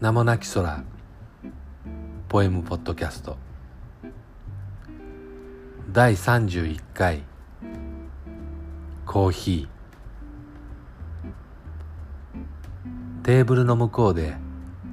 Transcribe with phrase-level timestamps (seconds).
[0.00, 0.84] 名もなき空。
[2.28, 3.36] ポエムポッドキャスト。
[5.90, 7.24] 第31回。
[9.04, 13.24] コーヒー。
[13.24, 14.36] テーブルの向こうで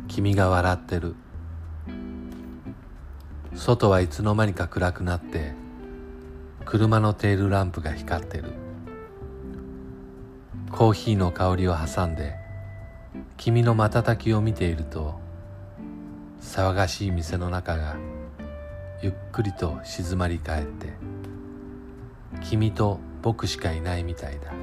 [0.07, 1.13] 君が笑ってる。
[3.53, 5.53] 外はいつの間にか暗くなって
[6.65, 8.53] 車のテールランプが光ってる。
[10.71, 12.43] コーヒーの香りを挟んで
[13.37, 15.19] 君の瞬きを見ていると
[16.41, 17.97] 騒がしい店の中が
[19.01, 20.93] ゆっくりと静まり返って
[22.41, 24.53] 君と僕しかいないみたいだ。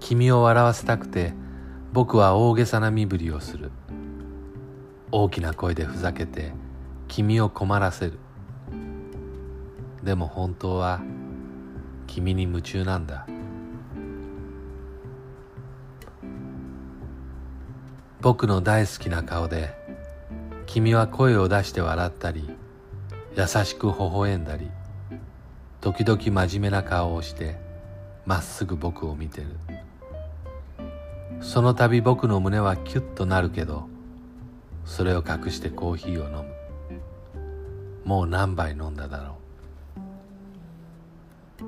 [0.00, 1.34] 君を笑わせたくて
[1.92, 3.70] 僕は大げさな身振りをする。
[5.12, 6.52] 大きな声でふざけて
[7.08, 8.18] 君を困らせる。
[10.02, 11.00] でも本当は
[12.06, 13.26] 君に夢中なんだ。
[18.20, 19.72] 僕の大好きな顔で
[20.66, 22.50] 君は声を出して笑ったり
[23.36, 24.68] 優しく微笑んだり
[25.80, 27.56] 時々真面目な顔をして
[28.26, 29.46] まっすぐ僕を見てる。
[31.40, 33.88] その度僕の胸はキュッとなるけど
[34.84, 36.54] それを隠してコーヒーを飲む。
[38.04, 39.36] もう何杯飲んだだろ
[41.60, 41.64] う。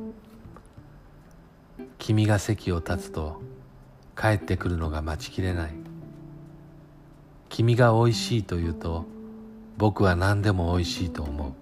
[1.98, 3.40] 君が席を立つと
[4.20, 5.89] 帰ってくるのが待ちきれない。
[7.50, 9.04] 君がおいしいと言うと
[9.76, 11.52] 僕は何でもおいしいと思う。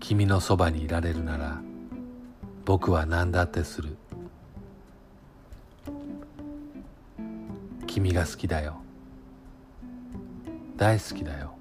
[0.00, 1.62] 君のそばにいられるなら
[2.64, 3.96] 僕は何だってする。
[7.86, 8.80] 君が好きだよ。
[10.76, 11.54] 大好きだよ。